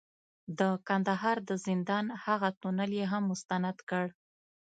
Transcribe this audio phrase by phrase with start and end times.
[0.59, 4.05] د کندهار د زندان هغه تونل یې هم مستند کړ،